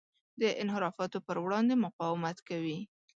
د 0.41 0.43
انحرافاتو 0.61 1.17
پر 1.27 1.37
وړاندې 1.43 1.75
مقاومت 1.85 2.37
کوي. 2.49 2.79